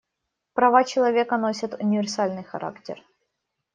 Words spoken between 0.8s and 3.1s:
человека носят универсальный характер.